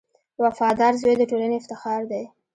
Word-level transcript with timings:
•وفادار 0.43 0.93
زوی 1.01 1.15
د 1.17 1.23
ټولنې 1.31 1.55
افتخار 1.59 2.01
دی. 2.11 2.23